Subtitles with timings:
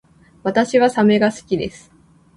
[0.41, 1.91] 私はサメが好きです